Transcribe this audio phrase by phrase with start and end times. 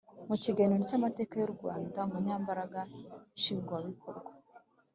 [0.27, 2.81] Mu kiganiro cy amateka y u rwanda umunyamabanga
[3.37, 4.31] nshingwabikorwa